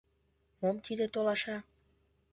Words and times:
Мом 0.59 0.75
тиде 0.85 1.05
толаша? 1.13 1.57